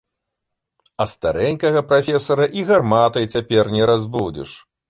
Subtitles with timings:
[1.03, 4.51] А старэнькага прафесара і гарматай цяпер не разбудзіш.